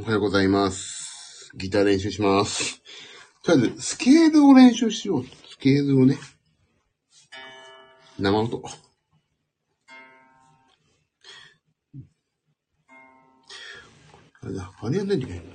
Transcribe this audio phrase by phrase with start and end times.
[0.00, 1.50] おはようございます。
[1.56, 2.80] ギター練習します。
[3.42, 5.24] とりあえず、スケールを練習しよう。
[5.24, 6.16] スケールをね。
[8.16, 8.62] 生音。
[14.40, 15.52] あれだ、あれやんないといけないな。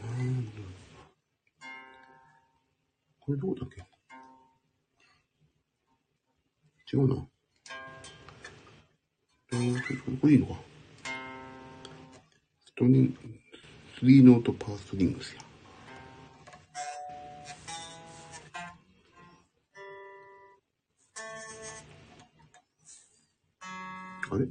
[3.22, 3.78] これどこだっけ？
[6.94, 7.26] 違うな。
[9.54, 10.56] えー、これいいのか？
[12.66, 13.18] ストリン、
[14.04, 15.42] スリーノートパーストリングスや。
[24.30, 24.48] あれ？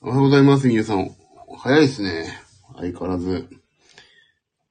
[0.00, 1.10] おはようございます、皆さん。
[1.58, 2.40] 早いですね。
[2.76, 3.46] 相変わらず。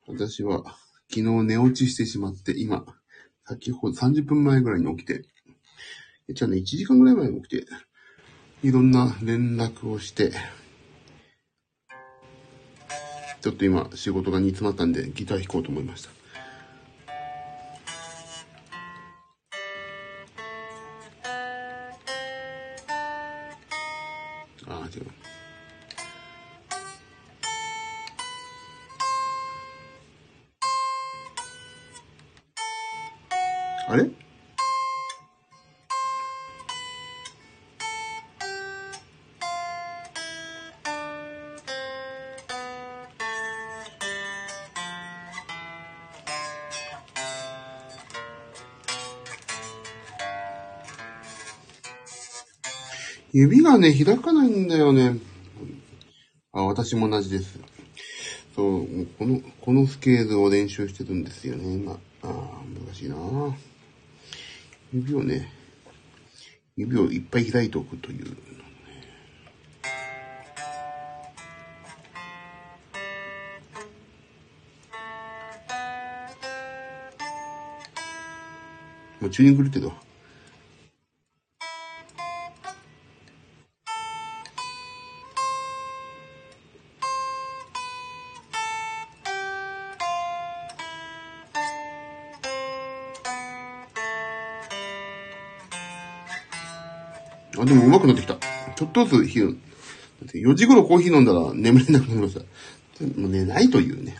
[0.07, 0.63] 私は
[1.07, 2.87] 昨日寝落ちしてしまって、今、
[3.45, 5.25] 先ほど30分前ぐらいに起きて、
[6.29, 7.67] じゃあね、1時間ぐらい前に起きて、
[8.63, 10.31] いろんな連絡をして、
[13.45, 16.09] ちょっと今仕事が煮詰まったんでギター弾こうと思いました。
[53.37, 55.17] 指がね、開かないんだよね。
[56.53, 57.59] あ、私も同じです。
[58.55, 61.91] そう、もうこの、このスケールを練習してるんですよね、今。
[61.91, 62.29] ああ、
[62.81, 63.17] 難しいな
[64.93, 65.51] 指をね、
[66.77, 68.25] 指をいっぱい開いておくという。
[79.19, 80.05] もうチューニング狂ってるわ。
[97.57, 98.37] あ、でも上手くなってきた。
[98.75, 102.41] ちょっとずつ火を、だって4時頃コーヒー飲んだら眠れなくなりました。
[103.19, 104.17] もう寝ないというね。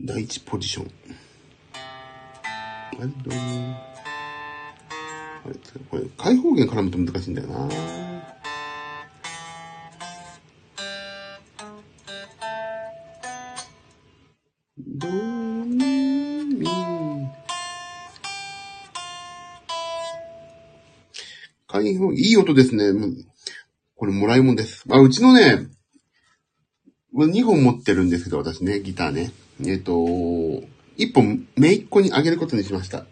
[0.00, 0.90] 第一ポジション。
[1.74, 3.32] あれ、どう？
[5.44, 5.54] あれ、
[5.90, 8.15] これ、開放弦絡むと難しいんだよな。
[22.54, 23.24] 開放、いい音ですね。
[23.96, 24.84] これもらいもんです。
[24.90, 25.66] あ、うちのね、
[27.14, 29.32] 2本持ってるんですけど、私ね、ギターね。
[29.64, 33.06] えっ、と、1本、めいっ子にあげることにしました。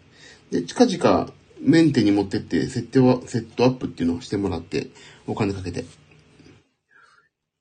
[0.51, 4.89] で、近々、メンテに持ってって、設定は、セットアップっていうのをしてもらって、
[5.25, 5.85] お金かけて。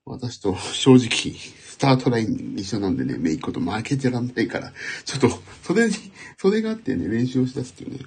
[0.05, 1.35] 私と正直、
[1.75, 4.73] スタートライン一緒なんでね、めいっ子と負けてらんないから、
[5.07, 5.31] ちょっと、
[5.63, 5.95] それに、
[6.37, 8.01] それがあってね、練習をしだすっていうね。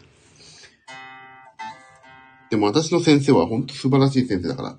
[2.49, 4.77] でも私の先生は本当素晴らしい先生だから、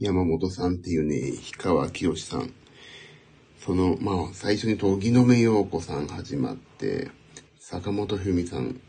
[0.00, 2.52] 山本さんっていうね、氷川きよしさん。
[3.60, 7.10] その、まあ、最初に時の目陽子さん始まって、
[7.58, 8.80] 坂本文さん。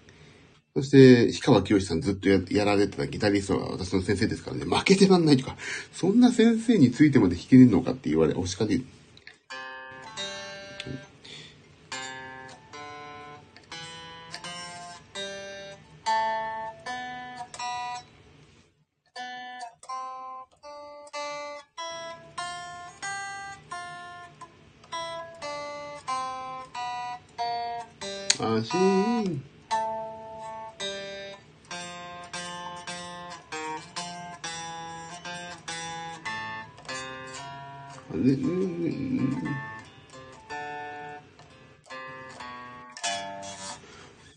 [0.75, 5.55] そして、氷川きよしさんずっとやられてたギタリストが私の先生ですからね、負けてらんないとか、
[5.91, 8.85] そんな先生についてまで弾けるのかって言われ、お叱り。
[28.39, 29.43] 安心。
[38.09, 39.43] あれうん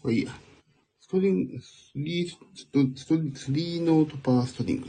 [0.03, 0.33] これいいや。
[1.01, 4.89] ストリング、スリー、ストストスリーノートパーストリング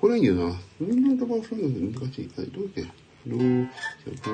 [0.00, 0.54] これいいんだよな。
[0.54, 2.30] スリーノートパーストリングス難しい。
[2.36, 2.82] あれどうやって
[3.26, 4.32] どう、じゃ、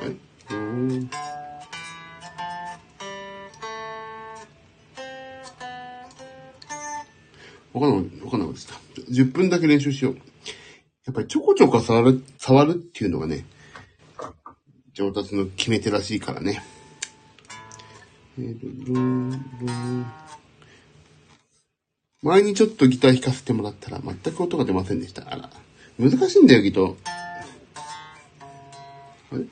[0.00, 0.16] はい。
[0.50, 0.58] どう、
[7.74, 8.60] わかんない、わかんなかった。
[9.10, 10.16] 10分だけ練習しよう。
[11.06, 13.46] やっぱりちょこちょこ触る、触るっていうのがね、
[14.94, 16.62] 上達の決め手らしいからね。
[18.38, 20.06] えーと、ルンルン
[22.24, 25.30] 前にちょっとギター弾かせてもらったら全く音が出ませんでした。
[25.30, 25.50] あら。
[25.98, 26.96] 難しいんだよ、ギター。
[29.30, 29.44] あれ？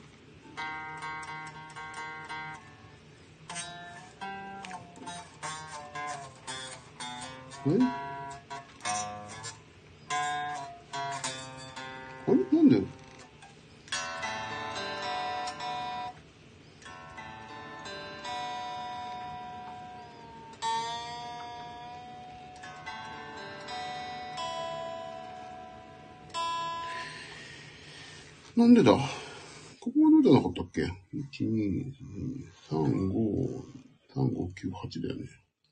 [7.67, 7.75] あれ？
[12.27, 12.57] あれ？
[12.57, 12.81] なんで？
[28.63, 28.93] なんでだ？
[28.93, 28.97] こ
[29.91, 30.89] こはどうじゃなかったっけ ?1、
[31.41, 31.91] 2、
[32.69, 33.11] 3、5、
[34.15, 35.27] 3、5、9、8だよね。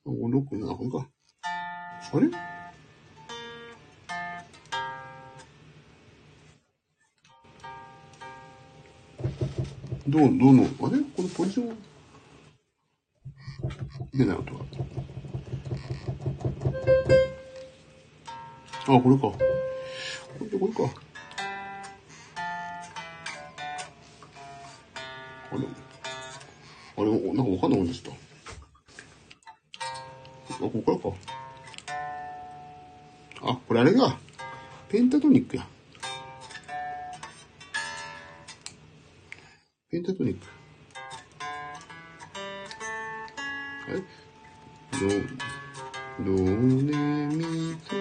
[0.06, 1.08] 3、5、6、7、これか。
[2.12, 2.30] あれ？
[10.10, 11.00] どう、どうの、あれ？
[11.16, 11.78] このポジション？
[14.14, 14.66] 出ない音が。
[18.84, 19.22] あ、これか。
[19.22, 19.38] こ
[20.42, 21.11] れ、これか。
[25.52, 25.62] あれ？
[26.98, 28.20] あれ、なんかわかんなくなっちゃった。
[30.56, 31.10] あ、ここからか。
[33.44, 34.18] あ、これあれが、
[34.90, 35.68] ペンタトニックや。
[39.90, 40.48] ペンタトニック。
[43.88, 44.00] あれ
[44.92, 45.08] ド、
[46.24, 46.46] ド、レ、
[47.28, 47.96] ミ、ソ、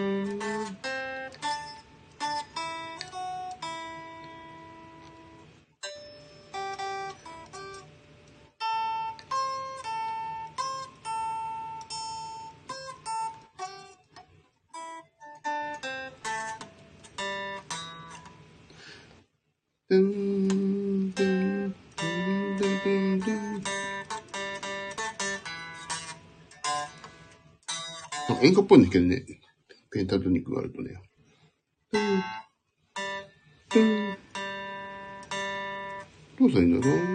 [19.91, 22.07] ドゥン、ドゥン、ドゥ
[22.55, 23.63] ン、ドゥン、ドゥン、ドゥン。
[28.29, 29.25] あ、演歌っぽいんだけどね。
[29.91, 30.95] ペンタトニックがあるとね。
[31.91, 32.23] ドゥン、
[33.69, 34.17] ドゥン。
[36.39, 37.10] どうしたらいいんだろう？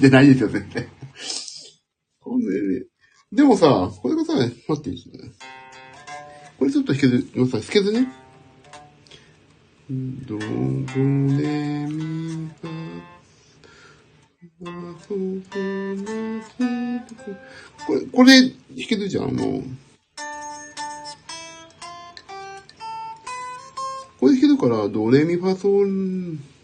[0.00, 0.88] きてないですよ、絶対。
[3.32, 5.30] でもさ、これがさ、待っていいですね
[6.58, 8.08] これちょっと弾けず、今さ、弾けずね。
[17.86, 18.54] これ、これ、弾
[18.88, 19.62] けるじゃん、もう。
[24.18, 26.59] これ弾けるから、ドレミファソン。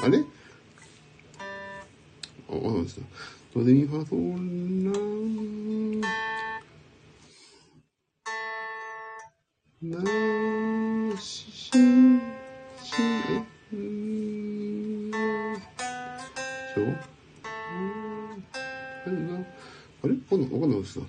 [0.00, 0.24] あれ？
[2.48, 3.00] あ、わかりました。
[3.54, 6.00] ドレミファソンラン。
[11.10, 11.20] な？
[11.20, 11.76] し、し、し、え、
[13.76, 16.80] ん、しょ？
[19.04, 19.12] あれ？
[19.12, 19.18] な、
[20.02, 21.00] あれわかんない、わかんないです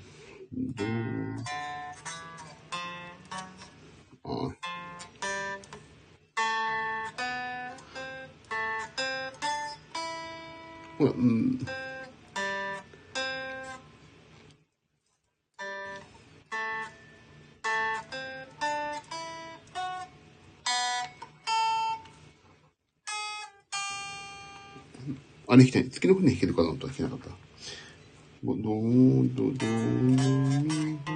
[25.60, 25.90] あれ弾きたい。
[25.90, 27.28] 月の船弾けるかなとは弾けなかった。
[28.42, 31.09] どどーどどーみ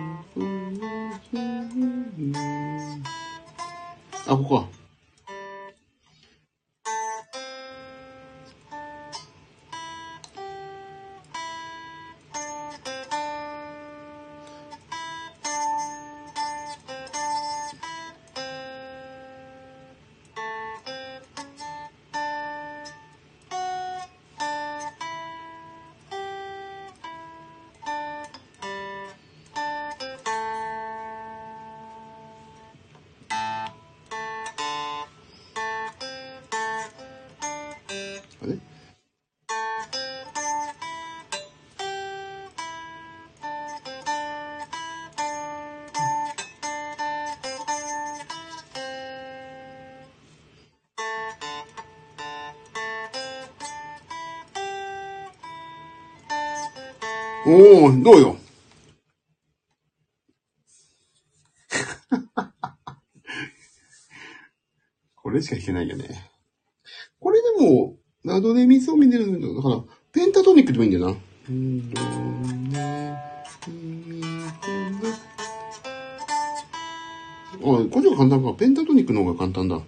[57.45, 58.37] おー、どうよ？
[65.15, 66.29] これしか弾けないよね。
[67.19, 71.17] これでも、ナドレミソミ出るんだから、ペンタトニックでもいいんだよな。
[77.55, 78.53] あ、こっちが簡単か。
[78.53, 79.81] ペンタトニックの方が簡単だ。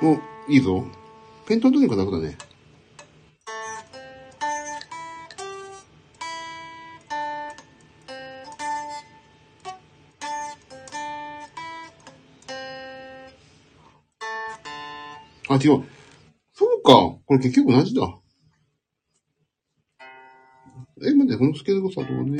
[0.00, 0.14] お、
[0.48, 0.84] いいぞ。
[1.46, 2.36] ペンタトニックは楽だね。
[15.48, 15.84] あ、違う。
[16.52, 16.92] そうか。
[16.92, 18.18] これ結局同じだ。
[21.02, 22.38] え、待って、このスケールがさ、どうね。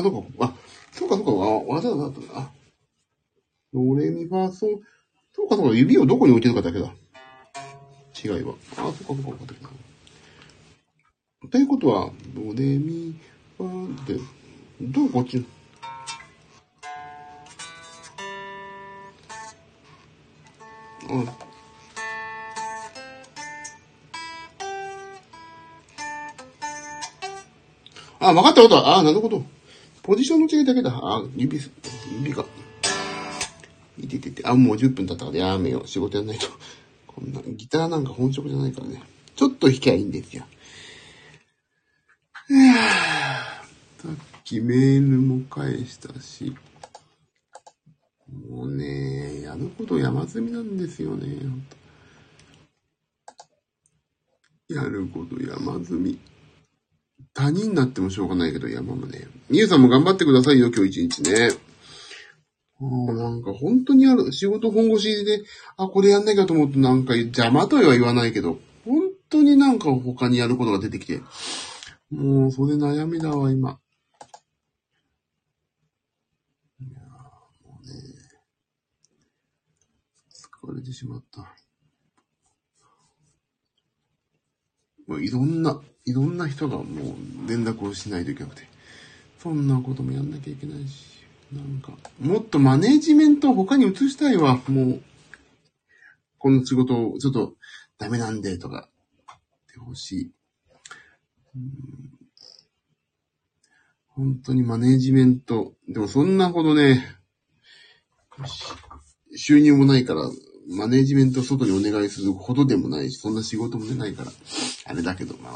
[0.00, 0.46] あ、そうか。
[0.46, 0.54] あ、
[0.92, 1.30] そうか、そうか。
[1.30, 1.34] あ、
[1.74, 2.50] わざわざ、あ。
[3.72, 4.66] ドレミファソ
[5.32, 5.76] そうか、そうか。
[5.76, 6.92] 指をどこに置いてるかだけだ。
[8.22, 8.54] 違いは。
[8.72, 9.68] あ、そうか、そうか、分かってきた。
[11.48, 13.14] ということは、ドレミ
[13.56, 14.18] ファで、
[14.80, 15.44] どうこっち？
[21.08, 21.28] うん。
[28.22, 28.96] あ、分かった分かった。
[28.98, 29.42] あ、なるほど。
[30.10, 30.90] ポジションの違いだけだ。
[30.92, 31.60] あ、指、
[32.18, 32.44] 指が。
[33.96, 34.42] いててて。
[34.44, 35.86] あ、もう10分経ったからやめよう。
[35.86, 36.48] 仕事やんないと。
[37.06, 39.00] こんな、ギターなんか本職じゃないからね。
[39.36, 40.42] ちょっと弾きゃいいんですよ。
[43.98, 46.56] さっきメールも返したし。
[48.48, 51.36] もうね、やること山積みなんですよね。
[54.68, 56.18] やること山積み。
[57.40, 59.26] 他人になってもしょうがないけど、山もね。
[59.48, 61.48] みゆさんも頑張ってくださいよ、今日一日ね。
[62.78, 65.42] もうなんか本当にある、仕事本腰で、
[65.78, 71.22] あ、これやんなきゃと思うとなんか邪魔とは言わないけど、本当になんか他にやることが出てきて、
[72.10, 73.80] もうそれ悩みだわ、今。
[76.78, 77.00] いや
[77.64, 77.94] もうね、
[80.30, 81.56] 疲れてしまった。
[85.10, 86.86] もういろんな、いろんな人がもう
[87.48, 88.62] 連絡をしないといけなくて、
[89.40, 91.18] そんなこともやんなきゃいけないし、
[91.52, 95.02] なんか、もっとマネージメントを他に移したいわ、もう。
[96.38, 97.54] この仕事をちょっと
[97.98, 98.88] ダメなんでとか、
[99.32, 100.32] ってほしい。
[104.06, 105.74] 本当にマネージメント。
[105.88, 107.04] でもそんなほどね、
[109.34, 110.30] 収入もないから、
[110.70, 114.30] マネージメント外にお願いするほどでもないし、そんな仕事も出ないから、
[114.86, 115.52] あれだけど、まあ、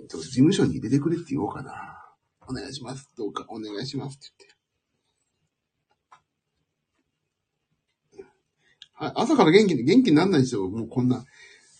[0.00, 1.96] えっと事務所に入れてくれって言おうかな。
[2.46, 3.08] お願いします。
[3.18, 4.46] どうかお願いしますって
[8.14, 8.30] 言って。
[8.94, 10.68] はい、朝から元気に、元気になんないでしょ。
[10.68, 11.24] もうこんな、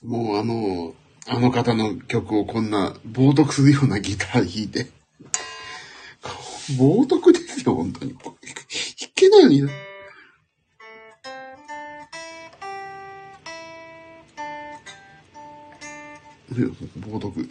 [0.02, 0.94] もうあの、
[1.28, 4.90] あの方の曲をこんな冒涜するようなギター弾いて。
[6.76, 8.14] 冒涜ですよ、本当に。
[8.14, 8.30] 弾
[9.14, 9.89] けないのに
[16.50, 17.48] 冒涜。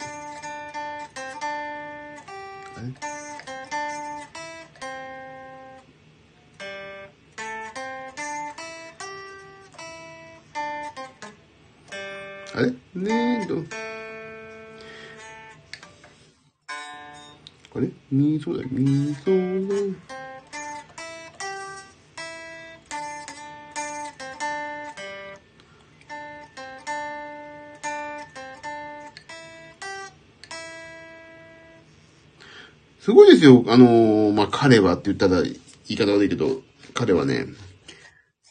[2.76, 2.88] あれ
[12.54, 13.54] あれねえと。
[17.74, 17.88] あれ？
[18.10, 20.19] みそだ、みそだ。
[33.40, 35.54] ですよ、あのー、まあ、彼はって言ったら言
[35.88, 36.60] い方悪いけど、
[36.92, 37.46] 彼はね、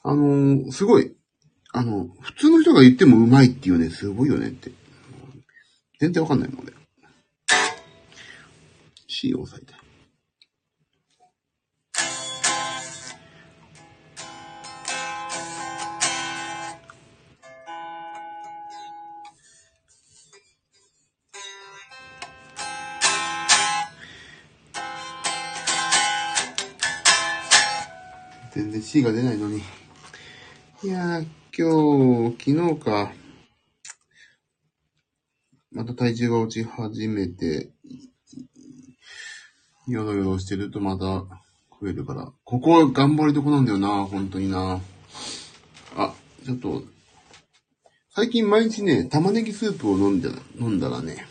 [0.03, 1.15] あのー、すごい、
[1.71, 4.71] あの、普通の人が言ってもうまいっていうね、すごいよねって。
[5.99, 6.73] 全然わかんないもんね。
[9.07, 9.88] C を押さえたい。
[28.89, 29.59] 1位が出ないのに。
[30.81, 33.13] いやー、今日、昨日か。
[35.71, 37.69] また体重が落ち始めて、
[39.87, 41.05] よろよろしてるとまた
[41.79, 42.33] 増えるから。
[42.43, 44.81] ここは頑張りどこなんだよな、本当にな。
[45.95, 46.81] あ、ちょっと、
[48.09, 51.27] 最近毎日ね、玉ねぎスープを飲んだ飲んだらね、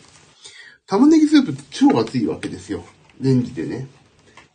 [0.85, 2.85] 玉ねぎスープって超熱いわけですよ。
[3.19, 3.89] レンジでね、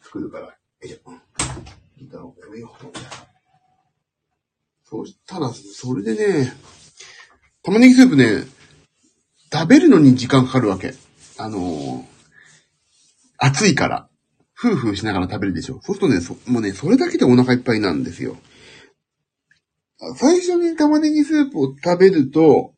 [0.01, 0.47] 作るから。
[0.47, 1.34] よいしょ。
[1.97, 2.87] ギターをやめよう。
[4.85, 6.53] そしたら、それでね、
[7.63, 8.45] 玉ねぎスープね、
[9.53, 10.95] 食べるのに時間かかるわけ。
[11.39, 12.05] あのー、
[13.39, 14.09] 暑いから。
[14.57, 15.81] ふうふうしながら食べるでしょ。
[15.83, 18.37] そうするとね、そもうね、それだけでお腹いっぱいなんですよ。
[20.17, 22.73] 最初に玉ねぎスープを食べると、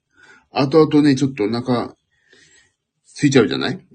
[0.51, 1.95] 後々ね、ちょっとお腹、
[3.05, 3.87] ついちゃうじゃない？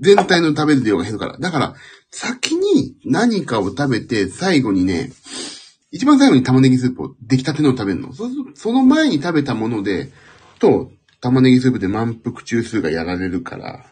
[0.00, 1.38] 全体の食べる量が減るから。
[1.38, 1.74] だから、
[2.10, 5.12] 先に何かを食べて、最後にね、
[5.90, 8.12] 一番最後に玉ねぎスープを出来たてのを食べるの。
[8.12, 10.10] そうすると、その前に食べたもので、
[10.58, 13.86] と、玉ねぎスープで満腹中枢がやられるから、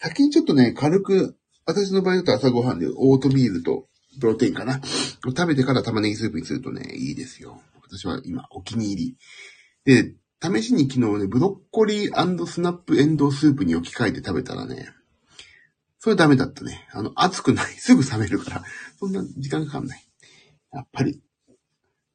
[0.00, 3.88] 先にちょっとね、軽く、私の場合だと朝ごはんでオートミールと
[4.20, 4.80] プロテインかな。
[5.24, 7.60] 食べてから玉ねぎスープにするとね、いいですよ。
[7.82, 9.16] 私は今、お気に入
[9.84, 10.02] り。
[10.02, 14.88] で、試しに昨日ね、ブロッコリースナップエンドウスープに置き換えて食べたらね、
[15.98, 16.86] それダメだったね。
[16.92, 17.72] あの、熱くない。
[17.78, 18.64] すぐ冷めるから。
[18.98, 20.08] そんな時間かかんない。
[20.72, 21.20] やっぱり、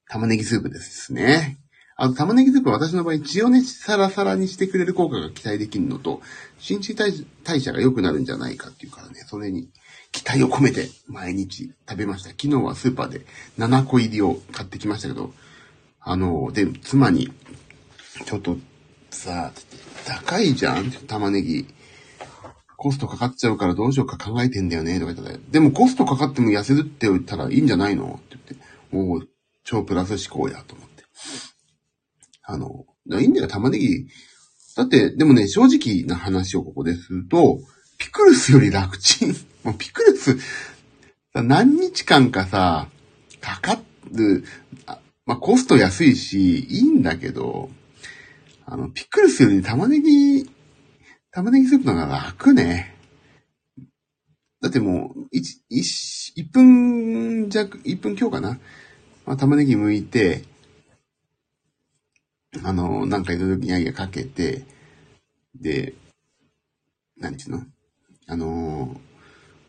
[0.10, 1.60] 玉ねぎスープですね。
[1.96, 6.22] あの、玉ねぎスープは私の場合、血をね、サラサラにしてくれる効果が期待できるのと、
[6.60, 6.96] 新陳
[7.43, 9.69] 代謝が良くなるんじゃないかっていうからね、それに
[10.12, 12.30] 期待を込めて毎日食べました。
[12.30, 13.26] 昨日はスーパーで
[13.58, 15.34] 7個入りを買ってきましたけど、
[16.00, 17.32] あの、で、妻に、
[18.26, 18.58] ちょっと
[19.12, 19.60] さあ、
[20.06, 20.91] 高いじゃん？
[20.91, 21.67] 玉ねぎ。
[22.84, 28.19] コストかかっちゃうからどうしようか考えてんだよね、とか言ってたでもコストかかっても痩せるって言ったらいいんじゃないの？
[28.19, 29.22] って言って、おお、
[29.63, 31.06] 超プラス思考や、と思って。
[32.43, 32.86] あの、
[33.22, 34.06] いいんだよ、玉ねぎ。
[34.76, 37.62] だって、でもね、正直な話をここですると、
[37.98, 39.30] ピクルスより楽ちん。
[39.63, 40.38] もうピクルス、
[41.34, 42.89] 何日間かさ、
[43.39, 44.43] かかる、
[45.26, 47.69] まあ、コスト安いし、いいんだけど、
[48.65, 50.50] あの、ピクルスより玉ねぎ、
[51.36, 52.93] 玉ねぎスープの方が楽ね。
[54.62, 58.60] だってもう、一、一、一分弱、一分強かな。
[59.26, 60.43] まあ、玉ねぎ剥いて、
[62.63, 64.63] あの、なんかいろいろギャギャかけて、
[65.60, 65.96] で、
[67.17, 67.63] 何ちゅうの？
[68.28, 69.02] あの、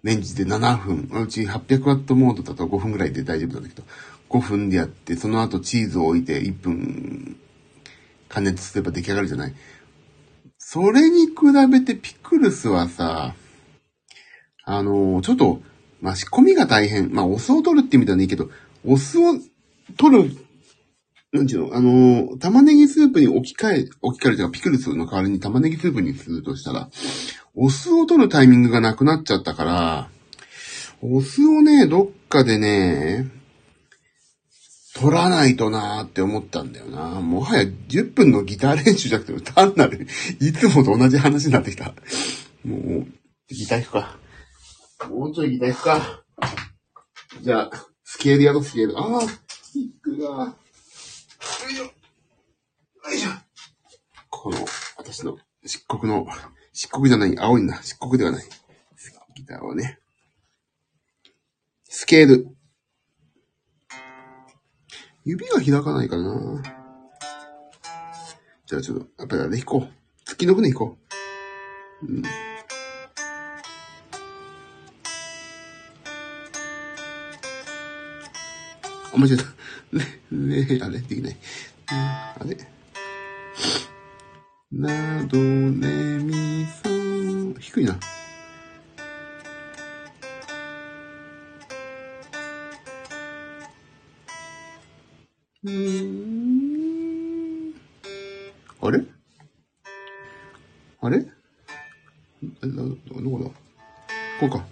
[0.02, 3.84] レンジで7分、うち800ワットモードだと5分ぐらいで大丈夫なんだけど、
[4.28, 7.38] 5分でやって、その後チーズを置いて1分
[8.28, 9.54] 加熱すれば出来上がるじゃない？
[10.74, 11.34] それに比
[11.70, 13.36] べてピクルスはさ、
[14.64, 15.62] あの、ちょっと、
[16.00, 17.14] まあ、仕込みが大変。
[17.14, 18.50] まあ、お酢を取るって意味ではいいけど、
[18.84, 19.34] お酢を
[19.96, 20.36] 取る、
[21.32, 26.90] なんちゅうの、あの、玉ねぎスープに置き換え、置き換えるというか、ピクルスの代わりに玉ねぎスープにするとしたら、
[27.54, 30.08] お酢を取るタイミングがなくなっちゃったから、
[31.02, 33.30] お酢をね、どっかでね、
[35.04, 37.20] 取らないとなーって思ったんだよな。
[37.20, 40.06] もはや10分のギター練習じゃなくて、単なる、
[40.40, 41.92] いつもと同じ話になってきた。
[42.64, 43.06] もう、
[43.48, 44.18] ギター弾くか。
[45.10, 46.24] もうちょいギター弾くか。
[47.42, 48.98] じゃあ、スケールやろ、スケール。
[48.98, 50.26] ああ、スティックが。
[50.26, 50.56] よ
[51.70, 51.84] いしょ。
[51.84, 51.90] よ
[53.14, 53.30] いしょ。
[54.30, 54.64] この、
[54.96, 55.36] 私の
[55.66, 56.26] 漆黒の、
[56.72, 57.82] 漆黒じゃない、青いな。
[57.82, 58.44] 漆黒ではない。
[59.34, 59.98] ギターをね。
[61.90, 62.48] スケール。
[65.26, 66.62] 指が開かないかな。
[68.66, 69.88] じゃあちょっと、やっぱりあれ弾こう。
[70.26, 70.98] 月の船弾こ
[72.02, 72.06] う。
[72.06, 72.22] うん。
[79.14, 79.44] あ、間違えた。
[79.96, 80.98] ね、ね、あれ？
[81.00, 81.36] できない。
[81.90, 82.58] うん、あれ？
[84.72, 87.98] など、ね、み、そ、低いな。
[104.40, 104.64] こうか。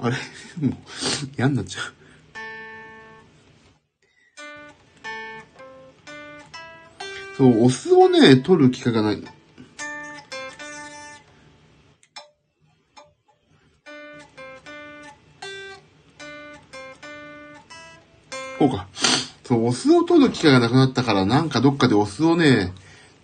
[0.00, 0.16] あれ？
[0.66, 0.74] もう、
[1.36, 1.94] 嫌になっちゃう。
[7.36, 9.22] そう、お酢をね、取る機会がない。
[18.58, 18.86] こうか。
[19.44, 22.72] そう、お酢を取る機会がなくなったから、なんかどっかでお酢をね、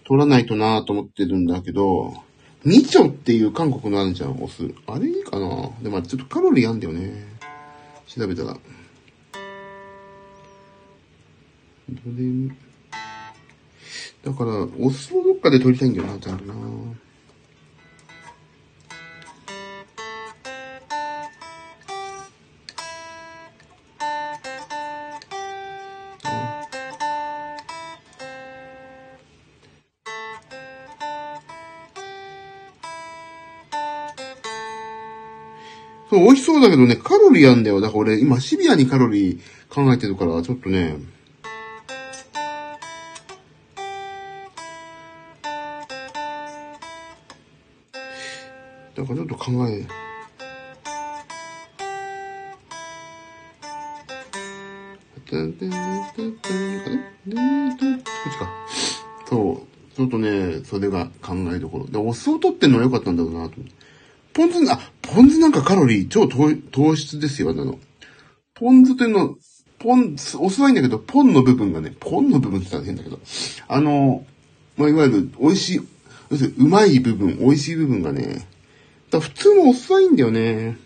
[0.05, 2.15] 取らないとなぁと思ってるんだけど、
[2.65, 4.75] みちょっていう韓国のあるじゃん、お酢。
[4.87, 5.71] あれいいかな？
[5.83, 7.27] でもちょっとカロリーあんだよね。
[8.07, 8.57] 調べたら。
[14.23, 16.55] だから、お酢をどっかで取りたいんだよな、ちゃんとな。
[36.11, 37.81] そう、美味しそうだけどね、カロリーあんだよ。
[37.81, 40.97] だから俺、今シビアにカロリー考えてるから、ちょっとね、
[48.97, 49.87] だからちょっと考え、こ
[55.17, 55.23] っ
[58.33, 58.51] ちか。
[59.29, 59.97] そう。
[59.97, 61.87] ちょっとね、それが考えどころ。
[61.87, 63.55] で、お酢を取ってんのは良かったんだろうなと。
[64.33, 67.79] ポン酢、あ、ポン酢なんかカロリー超糖質ですよ、あの。
[68.55, 69.37] ポン酢というの、
[69.79, 73.19] ポン、お酢はいいんだけど、ポンの部分がね、ポンの部分って言ったら変だけど、
[73.67, 74.25] あの、
[74.77, 75.81] まあ、いわゆる美味しい、
[76.31, 78.47] 要するにうまい部分、美味しい部分がね、
[79.11, 80.77] だ普通のお酢はいいんだよね。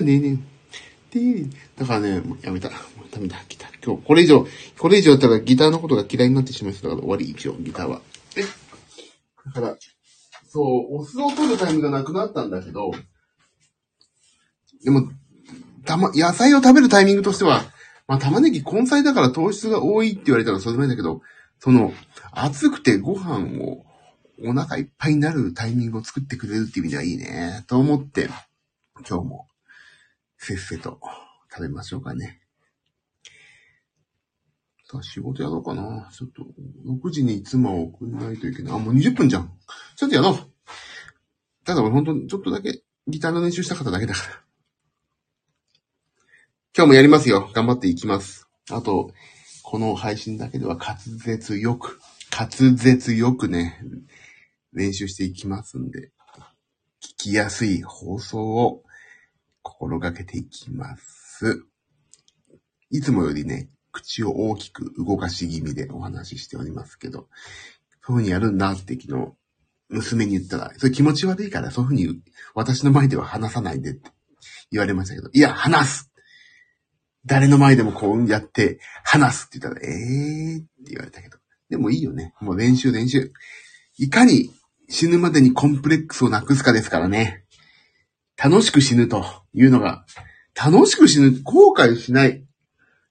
[0.00, 0.38] なーに
[1.14, 1.50] に。
[1.76, 2.68] だからね、やめた。
[2.68, 2.78] もう
[3.10, 3.70] ダメだ、ギター。
[3.84, 4.46] 今日、これ以上、
[4.78, 8.00] これ以上やったらギターのことが嫌いになってしまいそうだから終わり、一応、ギターは。
[8.36, 8.42] え
[9.46, 9.76] だから、
[10.48, 12.92] そう、お酢を取るタイムがなくなったんだけど、
[14.84, 15.10] でも、
[15.84, 17.64] たま、野菜を食べるタイミングとしては、
[18.08, 21.22] まあ、玉ねぎ根菜だから糖質が多いって言われたらそれでもいいんだけど、
[21.58, 21.92] その、
[22.32, 23.84] 暑くてご飯を
[24.44, 28.28] お腹いっぱいになるタイミングを作ってくれるっていう意味ではいいね、と思って、
[29.08, 29.46] 今日も、
[30.46, 31.00] せっせと
[31.50, 32.40] 食べましょうかね。
[34.84, 36.08] さあ、仕事やろうかな。
[36.16, 36.46] ちょっと、
[36.86, 38.72] 6時に妻を送んないといけない。
[38.74, 39.50] あ、もう20分じゃん。
[39.96, 40.36] ちょっとやろう。
[41.64, 44.26] ただ俺ほんと、ちょっとだけギターの練習したかっただけだから。
[46.76, 47.50] 今日もやりますよ。
[47.52, 48.48] 頑張っていきます。
[48.70, 49.10] あと、
[49.64, 51.98] この配信だけでは滑舌よく、
[52.30, 53.80] 滑舌よくね、
[54.72, 56.12] 練習していきますんで、
[57.02, 58.84] 聞きやすい放送を
[59.66, 61.64] 心がけていきます。
[62.90, 67.28] いつもよりね、口を大きく動かし気味でお話ししておりますけど、そういう
[68.02, 69.32] 風にやるんだって昨日、
[69.88, 72.22] 娘に言ったら、それ気持ち悪いからそういう風に
[72.54, 74.10] 私の前では話さないでって
[74.70, 76.12] 言われましたけど、いや、話す
[77.24, 81.38] 誰の前でもこうやって話すって言ったら、ええーって言われたけど。
[81.68, 82.32] でもいいよね。
[82.40, 83.32] もう練習練習。
[83.98, 84.52] いかに
[84.88, 87.44] 死ぬまでにコンプレックスをなくすかですからね。
[88.36, 90.04] 楽しく死ぬというのが、
[90.54, 92.44] 楽しく死ぬ、後悔しない。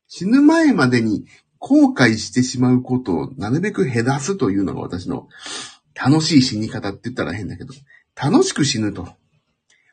[0.08, 1.26] 死ぬ前までに
[1.60, 5.28] 後悔してしまうことをなるべく減らすというのが私の
[5.96, 7.74] 楽しい死に方って言ったら変だけど、
[8.16, 9.08] 楽しく死ぬと。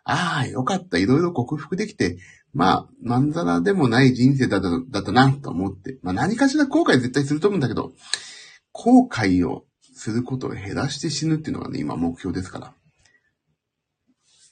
[0.04, 0.98] ああ、よかった。
[0.98, 2.18] いろいろ克服できて、
[2.52, 5.98] まあ、まんざらでもない人生だっただったなと思って。
[6.02, 7.92] まあ何かしら後悔絶対すると思うんだけど、
[8.72, 9.64] 後悔を
[9.94, 12.74] することを減らして死ぬっていうのがね、今目標ですから。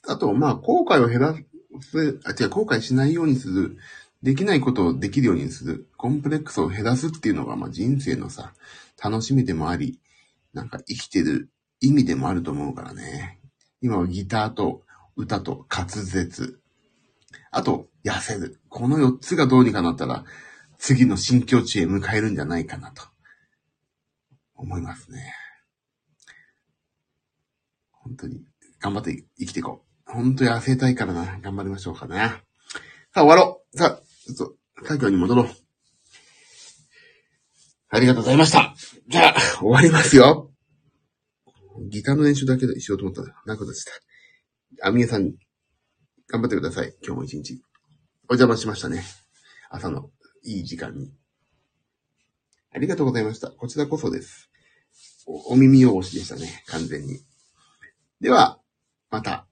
[0.07, 1.35] あと、まあ、後悔を減ら
[1.81, 3.77] す、あ、違う、後悔しないようにする。
[4.23, 5.87] できないことをできるようにする。
[5.97, 8.53] コンプレックスを減らすっていうのが、まあ、人生のさ、
[9.03, 9.99] 楽しみでもあり、
[10.53, 13.39] なんか生きてる意味でもあると思うからね。
[13.81, 14.83] 今はギターと
[15.15, 16.59] 歌と滑舌。
[17.51, 18.59] あと、痩せる。
[18.69, 20.23] この4つがどうにかなったら、
[20.77, 23.03] 次の新境地へ迎えるんじゃないかなと、
[24.55, 25.33] 思いますね。
[27.91, 28.43] 本当に、
[28.79, 29.90] 頑張って生きていこう。
[30.13, 31.39] 本当に痩せたいからな。
[31.41, 32.17] 頑張りましょうかね。
[33.13, 33.77] さあ、終わろう。
[33.77, 33.89] さあ、
[34.25, 35.47] ちょっと、家業に戻ろう。
[37.89, 38.75] ありがとうございました。
[39.07, 40.51] じゃあ、終わりますよ。
[41.89, 43.95] ギターの練習だけでしようと思ったら、なくなっちゃっ
[44.79, 44.87] た。
[44.87, 45.33] あみえさん、
[46.27, 46.93] 頑張ってください。
[47.01, 47.61] 今日も一日。
[48.29, 49.03] お邪魔しましたね。
[49.69, 50.09] 朝の
[50.43, 51.13] いい時間に。
[52.73, 53.49] ありがとうございました。
[53.49, 54.49] こちらこそです。
[55.25, 56.63] おお耳汚しでしたね。
[56.67, 57.19] 完全に。
[58.19, 58.59] では、
[59.09, 59.47] また、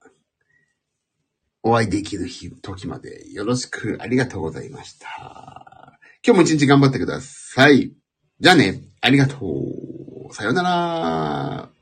[1.61, 5.99] お会いできる日、時までよろしくありがとうございました。
[6.25, 7.91] 今日も一日頑張ってください。
[8.39, 9.37] じゃあね、ありがと
[10.29, 10.33] う。
[10.33, 11.78] さようなら。